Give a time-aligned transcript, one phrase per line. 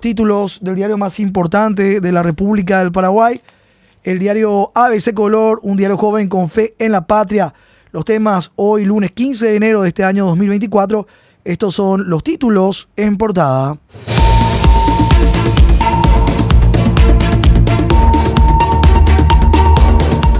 [0.00, 3.40] títulos del diario más importante de la República del Paraguay,
[4.04, 7.52] el diario ABC Color, un diario joven con fe en la patria.
[7.90, 11.04] Los temas hoy lunes 15 de enero de este año 2024,
[11.42, 13.76] estos son los títulos en portada.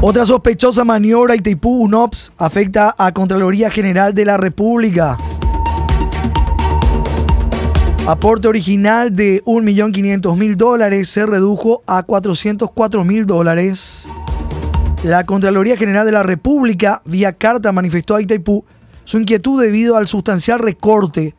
[0.00, 5.18] Otra sospechosa maniobra Itaipú UNOPS afecta a Contraloría General de la República.
[8.08, 14.08] Aporte original de 1.500.000 dólares se redujo a 404.000 dólares.
[15.04, 18.64] La Contraloría General de la República, vía carta, manifestó a Itaipú
[19.04, 21.34] su inquietud debido al sustancial recorte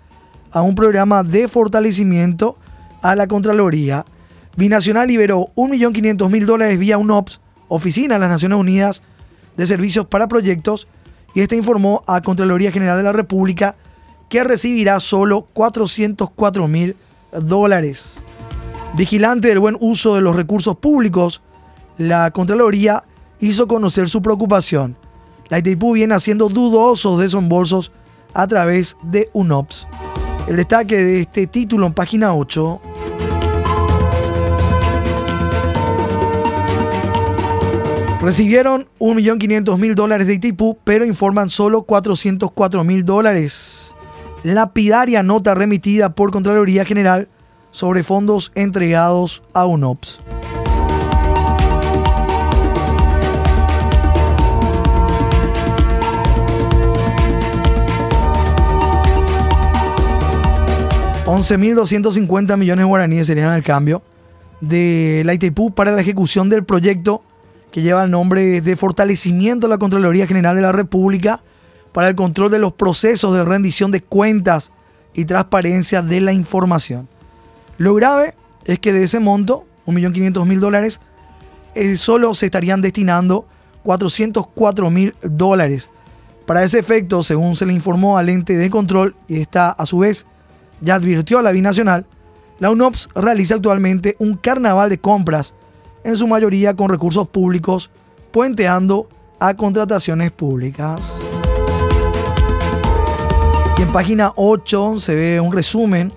[0.52, 2.56] a un programa de fortalecimiento
[3.02, 4.06] a la Contraloría.
[4.56, 9.02] Binacional liberó 1.500.000 dólares vía UNOPS, Oficina de las Naciones Unidas
[9.58, 10.88] de Servicios para Proyectos,
[11.34, 13.76] y este informó a Contraloría General de la República
[14.30, 16.96] que recibirá solo 404 mil
[17.32, 18.20] dólares.
[18.96, 21.42] Vigilante del buen uso de los recursos públicos,
[21.98, 23.04] la Contraloría
[23.40, 24.98] hizo conocer su preocupación.
[25.50, 27.92] La ITIPU viene haciendo dudosos de desembolsos
[28.34, 29.88] a través de UNOPS.
[30.48, 32.82] El destaque de este título en página 8.
[38.22, 43.89] Recibieron 1.500.000 dólares de ITIPU, pero informan solo 404.000 dólares
[44.44, 47.28] lapidaria nota remitida por Contraloría General
[47.72, 50.20] sobre fondos entregados a UNOPS.
[61.26, 64.02] $11.250 millones de guaraníes serían el cambio
[64.62, 67.24] de la ITPU para la ejecución del proyecto
[67.72, 71.42] que lleva el nombre de Fortalecimiento de la Contraloría General de la República
[71.92, 74.72] para el control de los procesos de rendición de cuentas
[75.14, 77.08] y transparencia de la información.
[77.78, 81.00] Lo grave es que de ese monto, 1.500.000 dólares,
[81.76, 83.48] eh, solo se estarían destinando
[83.84, 85.90] 404.000 dólares.
[86.46, 90.00] Para ese efecto, según se le informó al ente de control, y esta a su
[90.00, 90.26] vez
[90.82, 92.06] ya advirtió a la binacional,
[92.60, 95.54] la UNOPS realiza actualmente un carnaval de compras,
[96.04, 97.90] en su mayoría con recursos públicos,
[98.32, 99.10] puenteando
[99.40, 101.00] a contrataciones públicas.
[103.80, 106.12] Y en página 8 se ve un resumen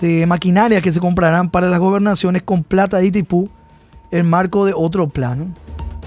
[0.00, 3.50] de maquinarias que se comprarán para las gobernaciones con plata de Itipú
[4.10, 5.54] en marco de otro plan.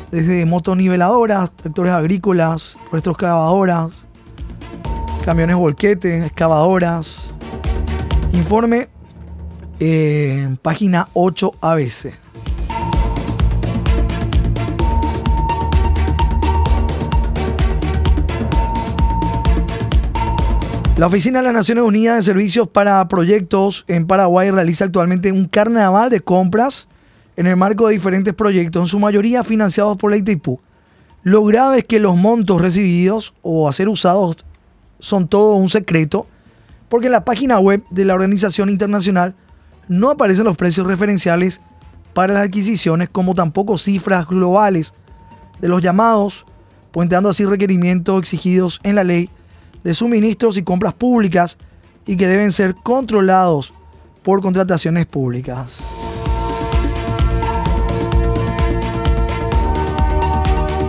[0.09, 3.91] Desde motoniveladoras, tractores agrícolas, excavadoras,
[5.23, 7.35] camiones volquetes, excavadoras.
[8.33, 8.89] Informe
[9.79, 12.16] en página 8 ABC.
[20.99, 25.45] La Oficina de las Naciones Unidas de Servicios para Proyectos en Paraguay realiza actualmente un
[25.45, 26.89] carnaval de compras
[27.37, 30.59] en el marco de diferentes proyectos, en su mayoría financiados por la ITIPU.
[31.23, 34.43] Lo grave es que los montos recibidos o a ser usados
[34.99, 36.27] son todo un secreto,
[36.89, 39.35] porque en la página web de la organización internacional
[39.87, 41.61] no aparecen los precios referenciales
[42.13, 44.93] para las adquisiciones, como tampoco cifras globales
[45.61, 46.45] de los llamados,
[46.91, 49.29] puenteando así requerimientos exigidos en la ley
[49.84, 51.57] de suministros y compras públicas
[52.06, 53.73] y que deben ser controlados
[54.23, 55.79] por contrataciones públicas.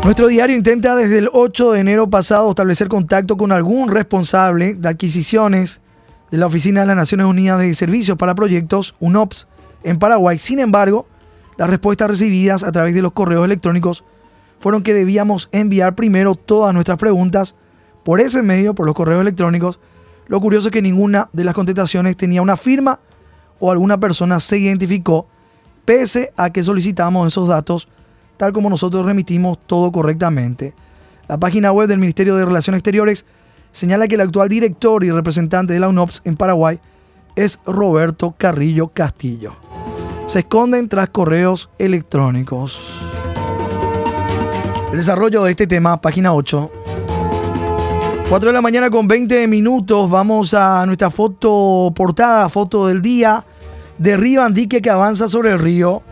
[0.03, 4.89] Nuestro diario intenta desde el 8 de enero pasado establecer contacto con algún responsable de
[4.89, 5.81] adquisiciones
[6.31, 9.47] de la Oficina de las Naciones Unidas de Servicios para Proyectos, UNOPS,
[9.84, 10.39] en Paraguay.
[10.39, 11.07] Sin embargo,
[11.59, 14.05] las respuestas recibidas a través de los correos electrónicos
[14.59, 17.55] fueron que debíamos enviar primero todas nuestras preguntas
[18.05, 19.78] por ese medio, por los correos electrónicos.
[20.27, 23.00] Lo curioso es que ninguna de las contestaciones tenía una firma
[23.59, 25.27] o alguna persona se identificó,
[25.84, 27.89] pese a que solicitamos esos datos
[28.37, 30.75] tal como nosotros remitimos todo correctamente.
[31.28, 33.27] La página web del Ministerio de Relaciones Exteriores
[33.71, 36.81] señala que el actual director y representante de la UNOPS en Paraguay
[37.37, 39.56] es Roberto Carrillo Castillo.
[40.27, 43.03] Se esconden tras correos electrónicos.
[44.91, 46.79] El desarrollo de este tema, página 8.
[48.30, 50.09] 4 de la mañana con 20 minutos.
[50.09, 53.44] Vamos a nuestra foto portada, foto del día.
[53.98, 56.04] Derriban dique que avanza sobre el río.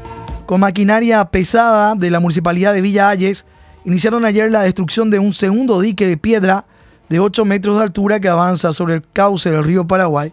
[0.45, 3.47] Con maquinaria pesada de la municipalidad de Villa Ayes,
[3.85, 6.67] iniciaron ayer la destrucción de un segundo dique de piedra
[7.09, 10.33] de 8 metros de altura que avanza sobre el cauce del río Paraguay,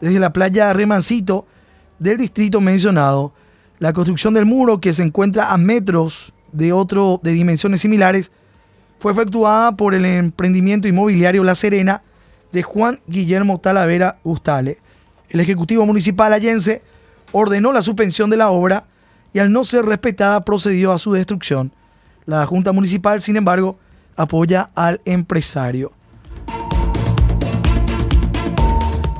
[0.00, 1.48] desde la playa Remancito
[1.98, 3.32] del distrito mencionado.
[3.80, 8.30] La construcción del muro, que se encuentra a metros de otro de dimensiones similares,
[9.04, 12.02] fue efectuada por el emprendimiento inmobiliario La Serena
[12.52, 14.78] de Juan Guillermo Talavera Gustale.
[15.28, 16.80] El Ejecutivo Municipal Allense
[17.30, 18.86] ordenó la suspensión de la obra
[19.34, 21.70] y al no ser respetada procedió a su destrucción.
[22.24, 23.76] La Junta Municipal, sin embargo,
[24.16, 25.92] apoya al empresario.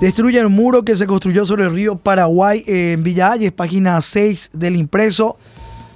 [0.00, 4.48] Destruyen un muro que se construyó sobre el río Paraguay en Villa Ayes, página 6
[4.54, 5.36] del impreso.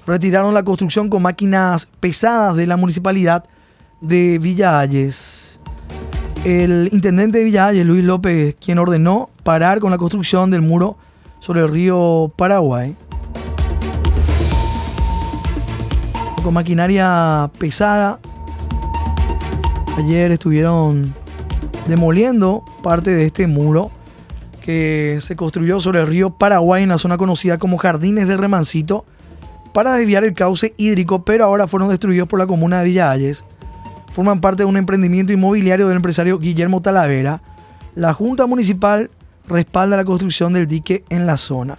[0.07, 3.45] Retiraron la construcción con máquinas pesadas de la municipalidad
[4.01, 5.57] de Villa Ayes.
[6.45, 10.97] El intendente de Villa Ayes, Luis López, quien ordenó parar con la construcción del muro
[11.41, 12.97] sobre el río Paraguay.
[16.43, 18.21] Con maquinaria pesada.
[19.97, 21.13] Ayer estuvieron
[21.89, 23.91] demoliendo parte de este muro
[24.63, 29.05] que se construyó sobre el río Paraguay en la zona conocida como Jardines de Remancito
[29.73, 33.45] para desviar el cauce hídrico, pero ahora fueron destruidos por la comuna de Villa Ayes.
[34.19, 37.41] Forman parte de un emprendimiento inmobiliario del empresario Guillermo Talavera.
[37.95, 39.13] La Junta Municipal
[39.47, 41.79] respalda la construcción del dique en la zona.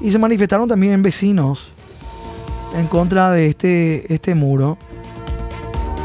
[0.00, 1.68] Y se manifestaron también vecinos
[2.76, 4.78] en contra de este, este muro.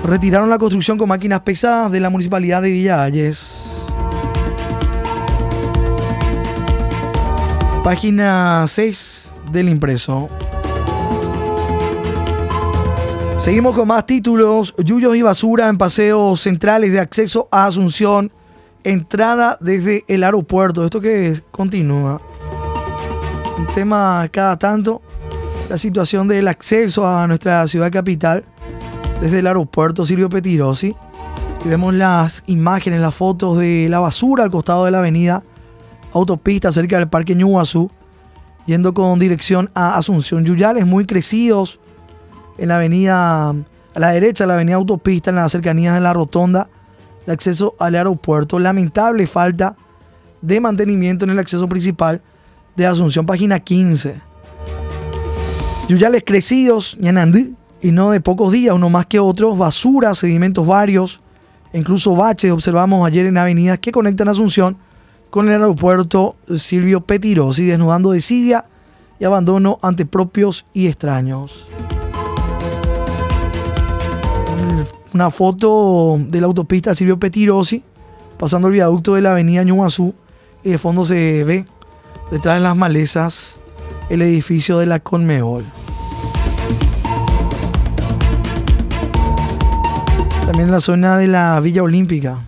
[0.03, 3.65] Retiraron la construcción con máquinas pesadas de la municipalidad de Villa Ayes.
[7.83, 10.29] Página 6 del impreso.
[13.41, 14.75] Seguimos con más títulos.
[14.77, 18.31] Yuyos y basura en paseos centrales de acceso a Asunción
[18.83, 20.85] entrada desde el aeropuerto.
[20.85, 22.21] Esto que continúa.
[23.57, 25.01] Un tema cada tanto.
[25.69, 28.45] La situación del acceso a nuestra ciudad capital
[29.19, 30.95] desde el aeropuerto Silvio Petirosi.
[31.65, 35.43] Y vemos las imágenes, las fotos de la basura al costado de la avenida
[36.13, 37.89] autopista cerca del Parque Ñuazú,
[38.67, 40.45] yendo con dirección a Asunción.
[40.45, 41.79] Yuyales muy crecidos
[42.57, 46.13] en la avenida, a la derecha de la avenida autopista, en las cercanías de la
[46.13, 46.69] rotonda
[47.25, 48.59] de acceso al aeropuerto.
[48.59, 49.75] Lamentable falta
[50.41, 52.21] de mantenimiento en el acceso principal
[52.75, 54.21] de Asunción, página 15.
[55.87, 61.19] Yuyales crecidos, ñanandí, y no de pocos días, uno más que otros, basura, sedimentos varios,
[61.73, 64.77] incluso baches observamos ayer en avenidas que conectan Asunción
[65.29, 68.65] con el aeropuerto Silvio Petirosi, desnudando desidia
[69.19, 71.67] y abandono ante propios y extraños
[75.13, 77.83] una foto de la autopista Silvio Petirosi,
[78.37, 80.13] pasando el viaducto de la avenida Ñuazú,
[80.63, 81.65] y de fondo se ve,
[82.31, 83.57] detrás de las malezas,
[84.09, 85.65] el edificio de la Conmebol.
[90.45, 92.41] También la zona de la Villa Olímpica.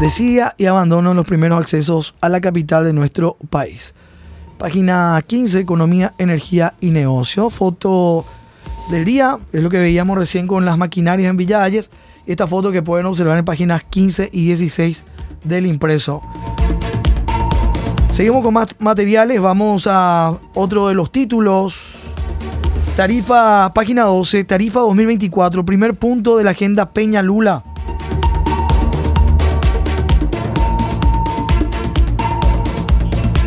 [0.00, 3.94] Decía y abandonó los primeros accesos a la capital de nuestro país.
[4.58, 7.50] Página 15, Economía, Energía y Negocio.
[7.50, 8.24] Foto
[8.90, 11.90] del día, es lo que veíamos recién con las maquinarias en Villalles.
[12.26, 15.04] Esta foto que pueden observar en páginas 15 y 16
[15.44, 16.22] del impreso.
[18.12, 21.96] Seguimos con más materiales, vamos a otro de los títulos.
[22.96, 27.62] Tarifa, página 12, tarifa 2024, primer punto de la agenda Peña Lula.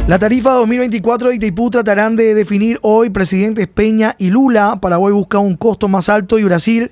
[0.09, 4.79] La tarifa 2024 de Itaipú tratarán de definir hoy presidentes Peña y Lula.
[4.81, 6.89] Paraguay busca un costo más alto y Brasil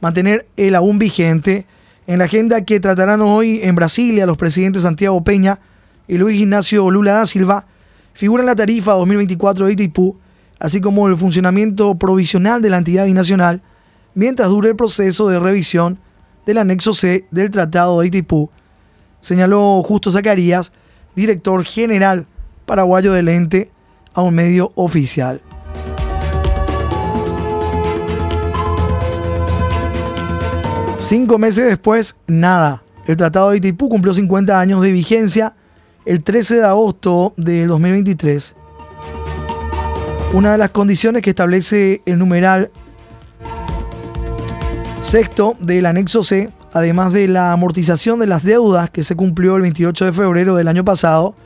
[0.00, 1.66] mantener el aún vigente.
[2.06, 5.60] En la agenda que tratarán hoy en Brasilia los presidentes Santiago Peña
[6.08, 7.66] y Luis Ignacio Lula da Silva
[8.14, 10.16] figuran la tarifa 2024 de Itaipú,
[10.58, 13.60] así como el funcionamiento provisional de la entidad binacional
[14.14, 15.98] mientras dure el proceso de revisión
[16.46, 18.48] del anexo C del Tratado de Itaipú,
[19.20, 20.72] señaló Justo Zacarías,
[21.14, 22.26] director general
[22.66, 23.70] paraguayo del ente
[24.14, 25.40] a un medio oficial.
[30.98, 32.82] Cinco meses después, nada.
[33.06, 35.54] El Tratado de Itaipú cumplió 50 años de vigencia
[36.06, 38.54] el 13 de agosto de 2023.
[40.32, 42.70] Una de las condiciones que establece el numeral
[45.02, 49.62] sexto del anexo C, además de la amortización de las deudas que se cumplió el
[49.62, 51.36] 28 de febrero del año pasado,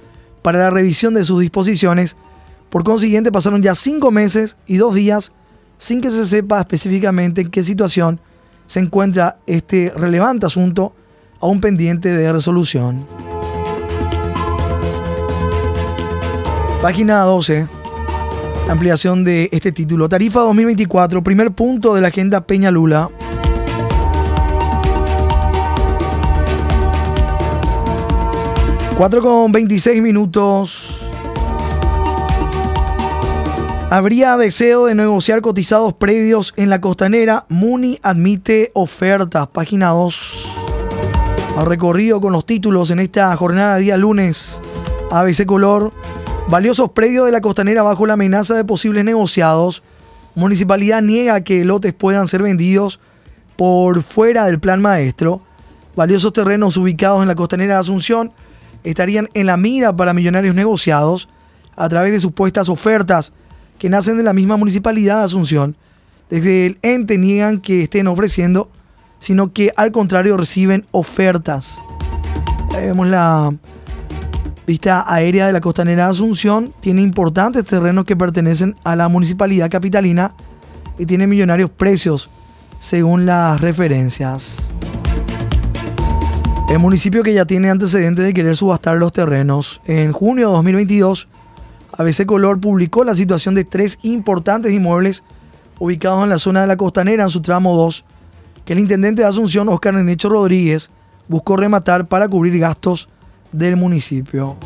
[0.48, 2.16] para la revisión de sus disposiciones.
[2.70, 5.30] Por consiguiente, pasaron ya cinco meses y dos días
[5.76, 8.18] sin que se sepa específicamente en qué situación
[8.66, 10.94] se encuentra este relevante asunto
[11.38, 13.06] aún pendiente de resolución.
[16.80, 17.68] Página 12.
[18.70, 20.08] Ampliación de este título.
[20.08, 23.10] Tarifa 2024, primer punto de la agenda Peña Lula.
[28.98, 30.98] 4 con 26 minutos.
[33.90, 37.46] Habría deseo de negociar cotizados predios en la costanera.
[37.48, 39.46] Muni admite ofertas.
[39.46, 40.48] Página 2.
[41.58, 44.60] ha recorrido con los títulos en esta jornada de día lunes.
[45.12, 45.92] ABC Color,
[46.48, 49.84] valiosos predios de la costanera bajo la amenaza de posibles negociados.
[50.34, 52.98] Municipalidad niega que lotes puedan ser vendidos
[53.54, 55.40] por fuera del plan maestro.
[55.94, 58.32] Valiosos terrenos ubicados en la costanera de Asunción
[58.84, 61.28] estarían en la mira para millonarios negociados
[61.76, 63.32] a través de supuestas ofertas
[63.78, 65.76] que nacen de la misma municipalidad de Asunción.
[66.28, 68.70] Desde el ente niegan que estén ofreciendo,
[69.20, 71.78] sino que al contrario reciben ofertas.
[72.74, 73.54] Ahí vemos la
[74.66, 76.74] vista aérea de la costanera de Asunción.
[76.80, 80.34] Tiene importantes terrenos que pertenecen a la municipalidad capitalina
[80.98, 82.28] y tiene millonarios precios
[82.80, 84.68] según las referencias.
[86.68, 89.80] El municipio que ya tiene antecedentes de querer subastar los terrenos.
[89.86, 91.26] En junio de 2022,
[91.92, 95.22] ABC Color publicó la situación de tres importantes inmuebles
[95.78, 98.04] ubicados en la zona de la costanera en su tramo 2,
[98.66, 100.90] que el intendente de Asunción, Oscar Nenecho Rodríguez,
[101.26, 103.08] buscó rematar para cubrir gastos
[103.50, 104.58] del municipio.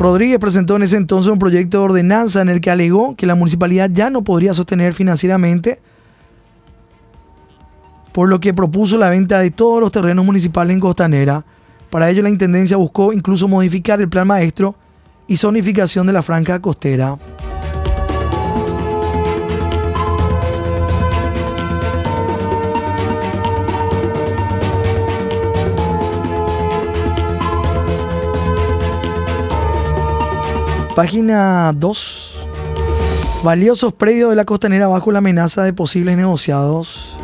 [0.00, 3.36] Rodríguez presentó en ese entonces un proyecto de ordenanza en el que alegó que la
[3.36, 5.80] municipalidad ya no podría sostener financieramente
[8.12, 11.44] por lo que propuso la venta de todos los terrenos municipales en Costanera.
[11.90, 14.74] Para ello la Intendencia buscó incluso modificar el plan maestro
[15.26, 17.18] y zonificación de la franja costera.
[30.94, 32.32] Página 2.
[33.42, 37.16] Valiosos predios de la costanera bajo la amenaza de posibles negociados.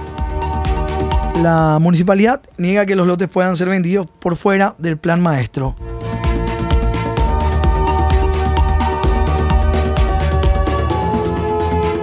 [1.43, 5.77] La municipalidad niega que los lotes puedan ser vendidos por fuera del plan maestro.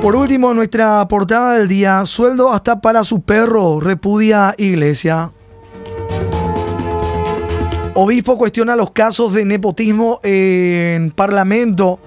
[0.01, 5.32] Por último, nuestra portada del día, sueldo hasta para su perro, repudia iglesia.
[7.96, 12.00] Obispo cuestiona los casos de nepotismo en Parlamento.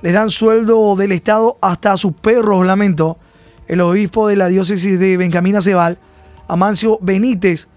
[0.00, 3.18] Les dan sueldo del Estado hasta a sus perros, lamento.
[3.68, 5.98] El obispo de la diócesis de Benjamín Acebal
[6.48, 7.68] Amancio Benítez,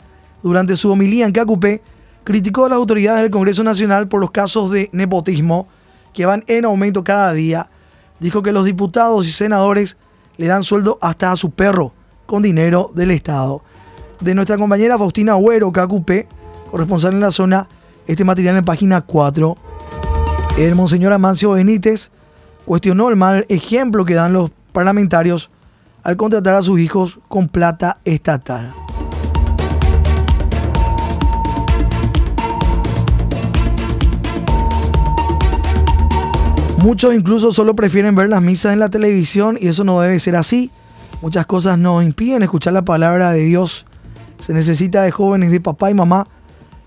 [0.44, 1.82] durante su homilía en Cacupé,
[2.24, 5.68] criticó a las autoridades del Congreso Nacional por los casos de nepotismo
[6.14, 7.70] que van en aumento cada día.
[8.20, 9.98] Dijo que los diputados y senadores
[10.38, 11.94] le dan sueldo hasta a su perro
[12.26, 13.62] con dinero del Estado.
[14.20, 16.28] De nuestra compañera Faustina Agüero, Cacupé,
[16.72, 17.68] corresponsal en la zona,
[18.08, 19.58] este material en página 4.
[20.58, 22.12] El monseñor Amancio Benítez
[22.66, 25.50] cuestionó el mal ejemplo que dan los parlamentarios
[26.06, 28.74] al contratar a sus hijos con plata estatal.
[36.78, 40.36] Muchos incluso solo prefieren ver las misas en la televisión y eso no debe ser
[40.36, 40.70] así.
[41.24, 43.88] Muchas cosas nos impiden escuchar la palabra de Dios.
[44.40, 46.28] Se necesita de jóvenes, de papá y mamá,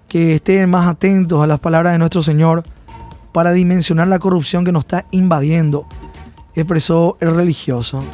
[0.07, 2.63] que estén más atentos a las palabras de nuestro Señor
[3.33, 5.87] para dimensionar la corrupción que nos está invadiendo,
[6.55, 8.05] expresó el religioso.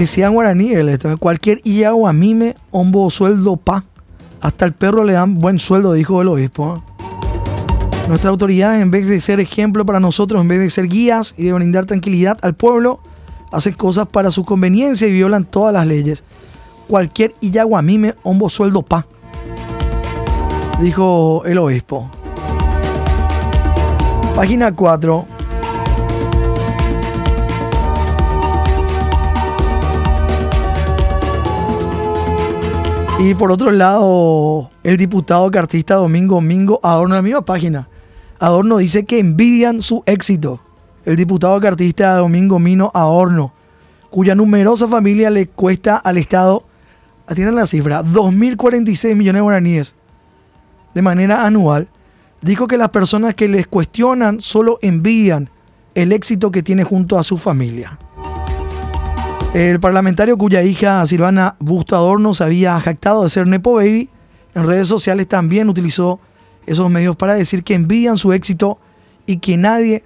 [0.00, 0.72] Decía en guaraní,
[1.18, 1.60] cualquier
[2.14, 3.84] mime, hombo sueldo pa.
[4.40, 6.82] Hasta el perro le dan buen sueldo, dijo el obispo.
[8.08, 11.44] Nuestras autoridades, en vez de ser ejemplo para nosotros, en vez de ser guías y
[11.44, 13.00] de brindar tranquilidad al pueblo,
[13.52, 16.24] hacen cosas para su conveniencia y violan todas las leyes.
[16.88, 17.34] Cualquier
[17.82, 19.06] mime, hombo sueldo pa.
[20.80, 22.10] Dijo el obispo.
[24.34, 25.39] Página 4.
[33.22, 37.86] Y por otro lado, el diputado cartista Domingo Mingo Adorno, la misma página,
[38.38, 40.62] Adorno dice que envidian su éxito.
[41.04, 43.52] El diputado cartista Domingo Mino Adorno,
[44.08, 46.64] cuya numerosa familia le cuesta al Estado,
[47.26, 49.94] atiendan la cifra, 2.046 millones de guaraníes
[50.94, 51.88] de manera anual,
[52.40, 55.50] dijo que las personas que les cuestionan solo envidian
[55.94, 57.98] el éxito que tiene junto a su familia.
[59.54, 64.08] El parlamentario cuya hija Silvana Busto Adorno se había jactado de ser Nepo Baby,
[64.54, 66.20] en redes sociales también utilizó
[66.66, 68.78] esos medios para decir que envían su éxito
[69.26, 70.04] y que nadie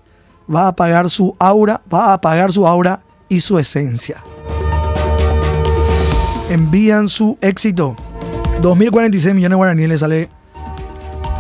[0.52, 4.22] va a apagar su aura, va a apagar su aura y su esencia.
[6.50, 7.96] Envían su éxito.
[8.62, 10.28] 2.046 millones de guaraníes le sale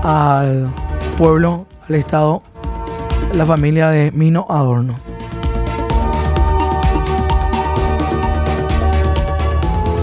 [0.02, 0.68] al
[1.16, 2.42] pueblo, al Estado,
[3.34, 5.03] la familia de Mino Adorno.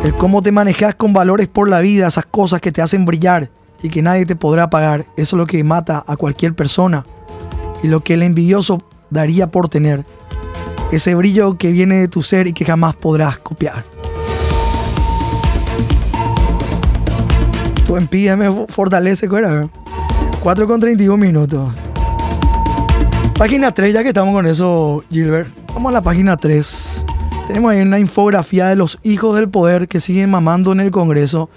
[0.03, 3.51] El cómo te manejas con valores por la vida, esas cosas que te hacen brillar
[3.83, 5.05] y que nadie te podrá pagar.
[5.15, 7.05] Eso es lo que mata a cualquier persona
[7.83, 8.79] y lo que el envidioso
[9.11, 10.03] daría por tener.
[10.91, 13.85] Ese brillo que viene de tu ser y que jamás podrás copiar.
[17.85, 21.71] Tu empía me fortalece, 4 con 31 minutos.
[23.37, 25.49] Página 3, ya que estamos con eso, Gilbert.
[25.75, 26.90] Vamos a la página 3.
[27.51, 31.49] Tenemos ahí una infografía de los hijos del poder que siguen mamando en el Congreso.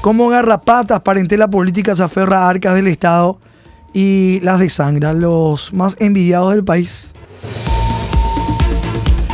[0.00, 3.38] Como garrapatas, parentela política se aferra a arcas del Estado
[3.92, 7.08] y las desangra, los más envidiados del país.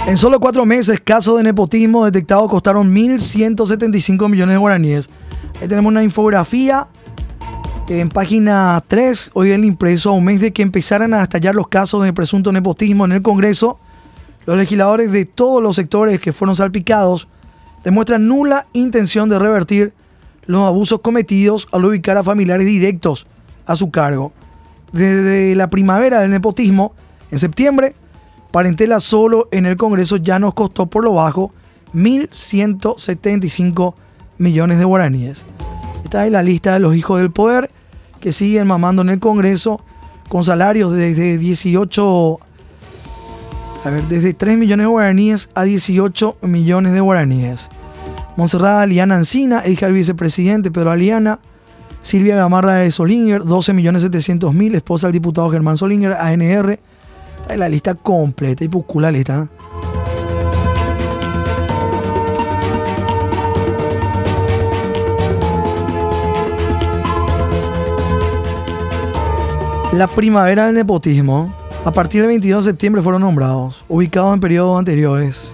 [0.08, 5.08] En solo cuatro meses, casos de nepotismo detectados costaron 1.175 millones de guaraníes.
[5.62, 6.88] Ahí tenemos una infografía
[7.88, 11.68] en página 3, hoy el impreso, a un mes de que empezaran a estallar los
[11.68, 13.78] casos de presunto nepotismo en el Congreso,
[14.46, 17.28] los legisladores de todos los sectores que fueron salpicados
[17.84, 19.92] demuestran nula intención de revertir
[20.46, 23.26] los abusos cometidos al ubicar a familiares directos
[23.66, 24.32] a su cargo.
[24.92, 26.94] Desde la primavera del nepotismo,
[27.30, 27.94] en septiembre,
[28.50, 31.52] Parentela solo en el Congreso ya nos costó por lo bajo
[31.94, 33.94] 1.175
[34.38, 35.44] millones de guaraníes.
[36.02, 37.70] Esta es la lista de los hijos del poder
[38.20, 39.82] que siguen mamando en el Congreso
[40.28, 42.40] con salarios desde 18,
[43.88, 47.70] a ver, desde 3 millones de guaraníes a 18 millones de guaraníes.
[48.36, 51.40] Monserrat Aliana Encina, hija del vicepresidente Pedro Aliana.
[52.02, 56.78] Silvia Gamarra de Solinger, 12 millones 700 mil, esposa del diputado Germán Solinger, ANR.
[57.40, 59.48] Está la lista completa y la lista.
[69.92, 71.52] La primavera del nepotismo,
[71.88, 75.50] a partir del 22 de septiembre fueron nombrados, ubicados en periodos anteriores.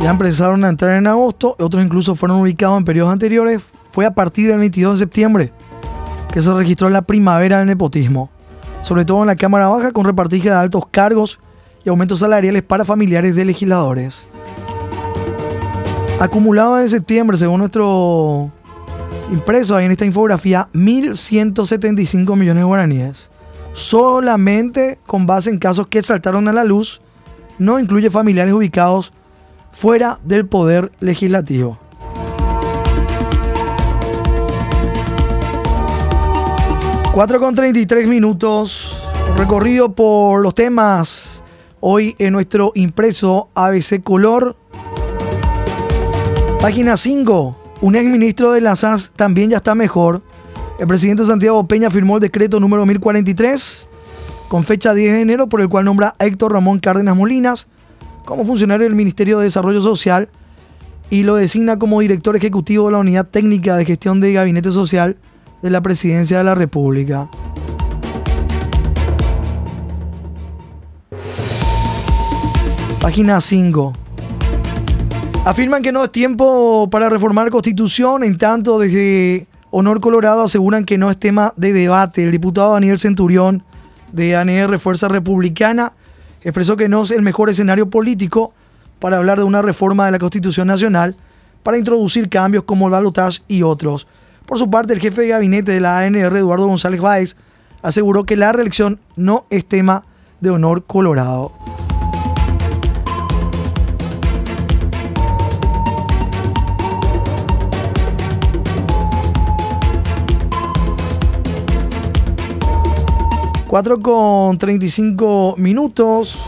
[0.00, 3.60] Ya empezaron a entrar en agosto, otros incluso fueron ubicados en periodos anteriores.
[3.90, 5.52] Fue a partir del 22 de septiembre
[6.32, 8.30] que se registró la primavera del nepotismo,
[8.82, 11.40] sobre todo en la Cámara Baja con repartija de altos cargos
[11.84, 14.28] y aumentos salariales para familiares de legisladores.
[16.20, 18.52] Acumulado de septiembre, según nuestro
[19.32, 23.28] impreso ahí en esta infografía 1.175 millones de guaraníes.
[23.76, 27.00] Solamente con base en casos que saltaron a la luz,
[27.58, 29.12] no incluye familiares ubicados
[29.70, 31.78] fuera del poder legislativo.
[37.12, 41.42] Cuatro con 33 minutos, recorrido por los temas
[41.80, 44.56] hoy en nuestro impreso ABC Color.
[46.60, 50.22] Página 5 un exministro de la SAS también ya está mejor.
[50.78, 53.88] El presidente Santiago Peña firmó el decreto número 1043
[54.48, 57.66] con fecha 10 de enero por el cual nombra a Héctor Ramón Cárdenas Molinas
[58.26, 60.28] como funcionario del Ministerio de Desarrollo Social
[61.08, 65.16] y lo designa como director ejecutivo de la Unidad Técnica de Gestión de Gabinete Social
[65.62, 67.30] de la Presidencia de la República.
[73.00, 73.92] Página 5.
[75.46, 80.98] Afirman que no es tiempo para reformar constitución, en tanto desde Honor Colorado aseguran que
[80.98, 82.22] no es tema de debate.
[82.22, 83.64] El diputado Daniel Centurión
[84.12, 85.92] de ANR Fuerza Republicana
[86.42, 88.52] expresó que no es el mejor escenario político
[89.00, 91.16] para hablar de una reforma de la Constitución Nacional
[91.62, 94.06] para introducir cambios como el balotaje y otros.
[94.46, 97.36] Por su parte, el jefe de gabinete de la ANR, Eduardo González Báez,
[97.82, 100.04] aseguró que la reelección no es tema
[100.40, 101.50] de Honor Colorado.
[113.76, 116.38] 4 con 35 minutos.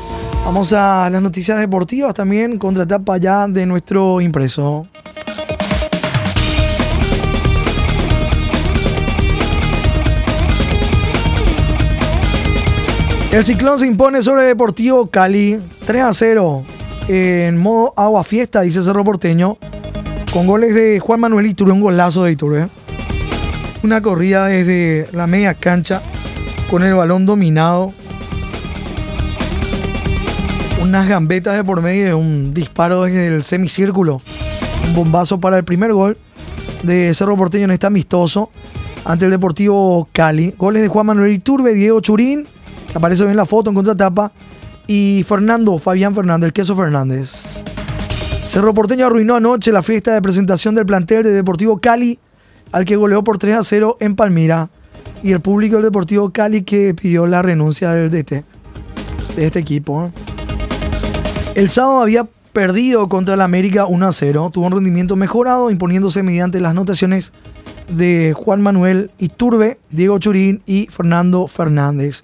[0.47, 4.89] Vamos a las noticias deportivas también, etapa ya de nuestro impreso.
[13.31, 16.65] El ciclón se impone sobre Deportivo Cali 3 a 0
[17.09, 19.59] en modo agua fiesta, dice Cerro Porteño,
[20.33, 22.69] con goles de Juan Manuel Iturbe, un golazo de Iturbe.
[23.83, 26.01] Una corrida desde la media cancha
[26.71, 27.93] con el balón dominado.
[30.83, 34.21] Unas gambetas de por medio un disparo desde el semicírculo.
[34.87, 36.17] Un bombazo para el primer gol
[36.83, 38.51] de Cerro Porteño en este amistoso
[39.05, 40.55] ante el Deportivo Cali.
[40.57, 42.47] Goles de Juan Manuel Iturbe, Diego Churín,
[42.95, 44.33] aparece en la foto en contratapa,
[44.87, 47.33] y Fernando, Fabián Fernández, el queso Fernández.
[48.47, 52.19] Cerro Porteño arruinó anoche la fiesta de presentación del plantel de Deportivo Cali,
[52.73, 54.71] al que goleó por 3 a 0 en Palmira
[55.23, 58.45] y el público del Deportivo Cali que pidió la renuncia del DT
[59.37, 60.13] de este equipo.
[61.55, 64.51] El sábado había perdido contra el América 1 a 0.
[64.53, 67.33] Tuvo un rendimiento mejorado, imponiéndose mediante las notaciones
[67.89, 72.23] de Juan Manuel Iturbe, Diego Churín y Fernando Fernández.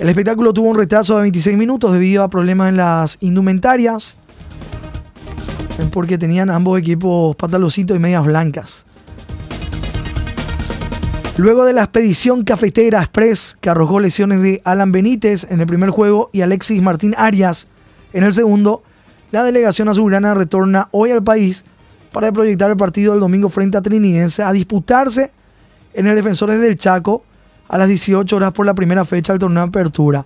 [0.00, 4.16] El espectáculo tuvo un retraso de 26 minutos debido a problemas en las indumentarias,
[5.92, 8.84] porque tenían ambos equipos pantaloncitos y medias blancas.
[11.36, 15.90] Luego de la expedición cafetera express que arrojó lesiones de Alan Benítez en el primer
[15.90, 17.66] juego y Alexis Martín Arias
[18.12, 18.84] en el segundo,
[19.32, 21.64] la delegación azulgrana retorna hoy al país
[22.12, 25.32] para proyectar el partido del domingo frente a Trinidense a disputarse
[25.92, 27.24] en el Defensores del Chaco
[27.66, 30.24] a las 18 horas por la primera fecha del torneo de apertura.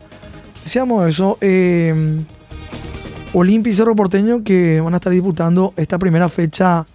[0.62, 2.22] Decíamos eso, eh,
[3.32, 6.86] Olimpia y Cerro Porteño que van a estar disputando esta primera fecha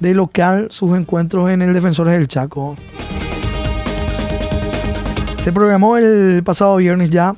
[0.00, 2.78] de local sus encuentros en el Defensores del Chaco.
[5.42, 7.34] Se programó el pasado viernes ya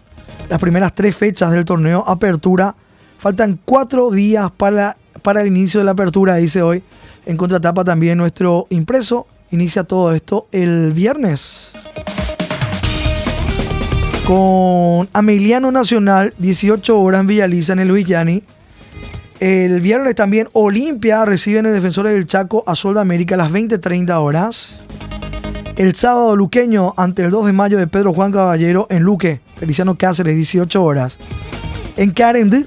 [0.51, 2.77] las primeras tres fechas del torneo Apertura.
[3.19, 6.83] Faltan cuatro días para, para el inicio de la apertura, dice hoy.
[7.25, 9.27] En contratapa también nuestro impreso.
[9.53, 11.71] Inicia todo esto el viernes.
[14.27, 18.43] Con Ameliano Nacional, 18 horas en Villaliza, en el.
[19.40, 23.38] El viernes también Olimpia recibe en el Defensor del Chaco a Sol de América a
[23.38, 24.84] las 20.30 horas.
[25.77, 29.97] El sábado luqueño ante el 2 de mayo de Pedro Juan Caballero en Luque, Feliciano
[29.99, 31.19] Cáceres, 18 horas.
[31.97, 32.67] En Carendí,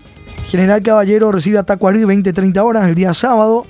[0.50, 3.66] General Caballero recibe a Tacuarí 20-30 horas el día sábado.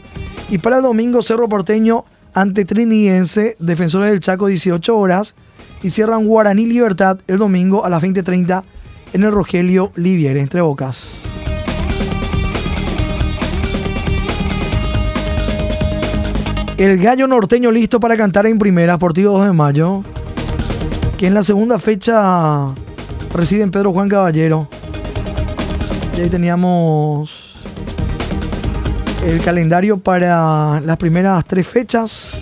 [0.50, 5.36] Y para el domingo, Cerro Porteño ante Triniense, Defensores del Chaco, 18 horas.
[5.84, 8.63] Y cierran Guaraní Libertad el domingo a las 20.30
[9.13, 11.26] en el Rogelio Liviere, entre bocas.
[16.77, 20.03] El gallo norteño listo para cantar en primera, Sportivo 2 de mayo.
[21.17, 22.67] Que en la segunda fecha
[23.33, 24.67] reciben Pedro Juan Caballero.
[26.15, 27.55] Y ahí teníamos
[29.25, 32.33] el calendario para las primeras tres fechas.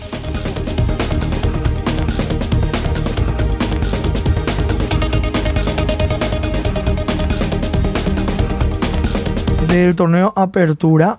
[9.69, 11.17] Del torneo Apertura.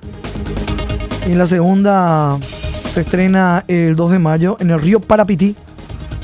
[1.26, 2.38] Y en la segunda
[2.96, 5.54] se estrena el 2 de mayo en el Río Parapití.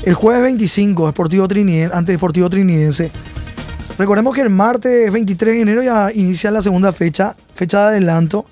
[0.05, 3.11] El jueves 25, Deportivo Trinidense, ante Deportivo Trinidense.
[3.99, 8.47] Recordemos que el martes 23 de enero ya inicia la segunda fecha, fecha de adelanto.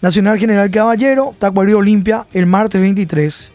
[0.00, 3.52] Nacional General Caballero, Tacuarí Olimpia, el martes 23.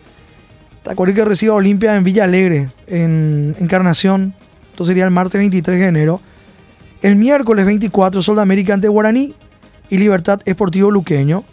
[0.83, 4.35] Tacuarí que reciba Olimpia en Villa Alegre, en Encarnación.
[4.69, 6.21] Esto sería el martes 23 de enero.
[7.01, 9.33] El miércoles 24, Sol de América ante Guaraní
[9.89, 11.43] y Libertad Esportivo Luqueño.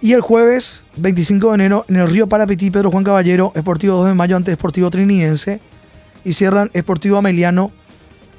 [0.00, 4.08] Y el jueves 25 de enero en el Río Parapetí, Pedro Juan Caballero, Esportivo 2
[4.08, 5.60] de mayo ante Esportivo Trinidense.
[6.24, 7.72] Y cierran Esportivo Ameliano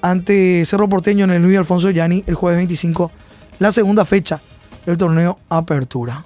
[0.02, 3.12] ante Cerro Porteño en el Luis Alfonso Yani el jueves 25,
[3.60, 4.40] la segunda fecha
[4.86, 6.24] del torneo Apertura.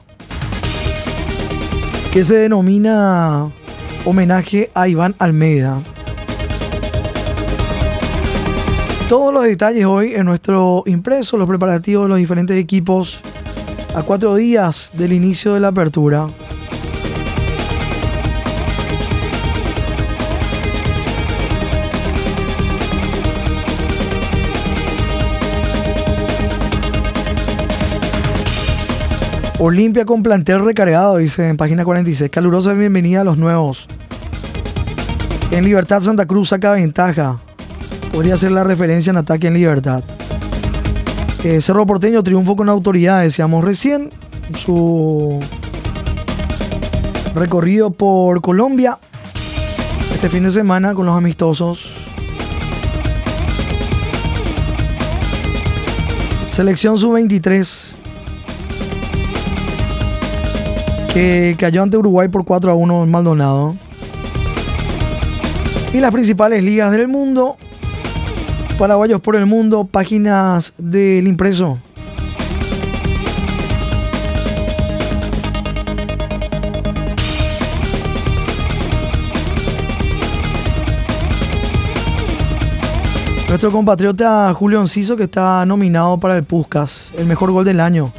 [2.12, 3.50] Que se denomina
[4.06, 5.82] homenaje a Iván Almeida.
[9.10, 13.22] Todos los detalles hoy en nuestro impreso, los preparativos de los diferentes equipos
[13.96, 16.28] a cuatro días del inicio de la apertura.
[29.60, 32.30] Olimpia con plantel recargado, dice en página 46.
[32.30, 33.88] Calurosa bienvenida a los nuevos.
[35.52, 37.40] En Libertad Santa Cruz saca ventaja.
[38.12, 40.04] Podría ser la referencia en ataque en Libertad.
[41.44, 44.12] Eh, Cerro Porteño triunfo con autoridad, decíamos recién.
[44.56, 45.42] Su
[47.36, 48.98] recorrido por Colombia
[50.14, 51.96] este fin de semana con los amistosos.
[56.48, 57.94] Selección sub-23
[61.14, 63.76] que cayó ante Uruguay por 4 a 1 en Maldonado.
[65.94, 67.58] Y las principales ligas del mundo
[68.78, 71.80] Paraguayos por el Mundo, páginas del impreso.
[83.48, 88.12] Nuestro compatriota Julio Enciso que está nominado para el Puscas, el mejor gol del año.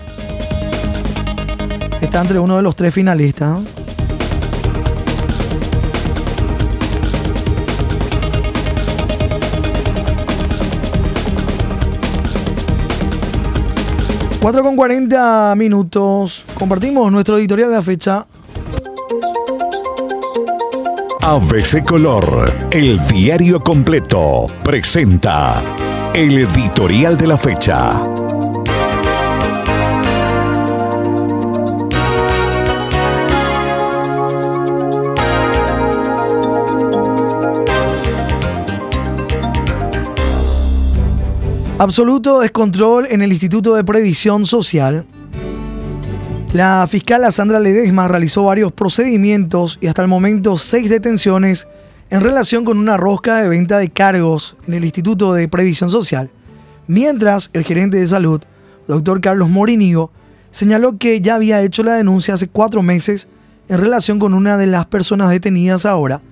[2.00, 3.83] Está entre uno de los tres finalistas.
[14.44, 16.44] 4 con 40 minutos.
[16.58, 18.26] Compartimos nuestro editorial de la fecha.
[21.22, 25.62] ABC Color, el diario completo, presenta
[26.12, 28.02] el editorial de la fecha.
[41.76, 45.04] Absoluto descontrol en el Instituto de Previsión Social.
[46.52, 51.66] La fiscal Sandra Ledesma realizó varios procedimientos y hasta el momento seis detenciones
[52.10, 56.30] en relación con una rosca de venta de cargos en el Instituto de Previsión Social,
[56.86, 58.40] mientras el gerente de salud,
[58.86, 60.12] doctor Carlos Morinigo,
[60.52, 63.26] señaló que ya había hecho la denuncia hace cuatro meses
[63.68, 66.22] en relación con una de las personas detenidas ahora,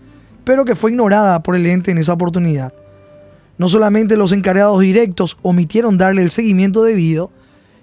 [0.44, 2.72] pero que fue ignorada por el ente en esa oportunidad.
[3.58, 7.30] No solamente los encargados directos omitieron darle el seguimiento debido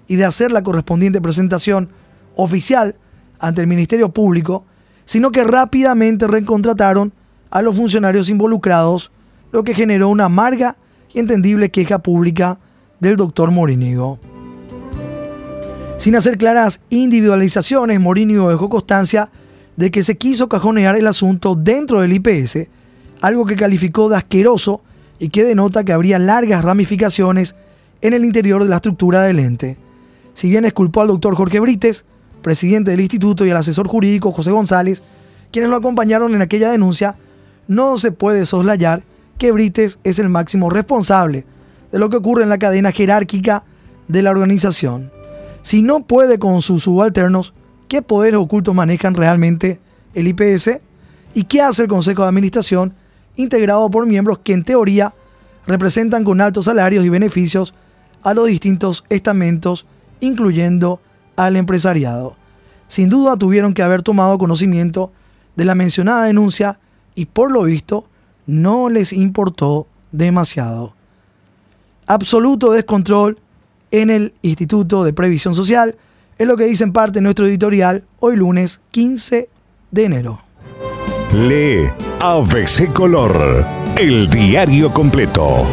[0.08, 1.88] y de hacer la correspondiente presentación
[2.34, 2.96] oficial
[3.38, 4.64] ante el Ministerio Público,
[5.04, 7.12] sino que rápidamente recontrataron
[7.50, 9.10] a los funcionarios involucrados,
[9.52, 10.76] lo que generó una amarga
[11.12, 12.58] y entendible queja pública
[13.00, 14.20] del doctor Morinigo.
[15.96, 19.30] Sin hacer claras individualizaciones, Morinigo dejó constancia
[19.76, 22.68] de que se quiso cajonear el asunto dentro del IPS,
[23.20, 24.82] algo que calificó de asqueroso
[25.20, 27.54] y que denota que habría largas ramificaciones
[28.00, 29.76] en el interior de la estructura del ente.
[30.34, 32.04] Si bien esculpó al doctor Jorge Brites,
[32.42, 35.02] presidente del instituto, y al asesor jurídico José González,
[35.52, 37.16] quienes lo acompañaron en aquella denuncia,
[37.68, 39.02] no se puede soslayar
[39.36, 41.44] que Brites es el máximo responsable
[41.92, 43.64] de lo que ocurre en la cadena jerárquica
[44.08, 45.10] de la organización.
[45.62, 47.52] Si no puede con sus subalternos,
[47.88, 49.80] ¿qué poderes ocultos manejan realmente
[50.14, 50.80] el IPS?
[51.34, 52.94] ¿Y qué hace el Consejo de Administración
[53.36, 55.14] integrado por miembros que en teoría
[55.66, 57.74] representan con altos salarios y beneficios
[58.22, 59.86] a los distintos estamentos,
[60.20, 61.00] incluyendo
[61.36, 62.36] al empresariado.
[62.88, 65.12] Sin duda tuvieron que haber tomado conocimiento
[65.56, 66.80] de la mencionada denuncia
[67.14, 68.06] y por lo visto
[68.46, 70.94] no les importó demasiado.
[72.06, 73.38] Absoluto descontrol
[73.90, 75.96] en el Instituto de Previsión Social
[76.38, 79.48] es lo que dice en parte nuestro editorial hoy lunes 15
[79.90, 80.40] de enero.
[81.32, 83.64] Lee ABC Color,
[83.96, 85.64] el diario completo.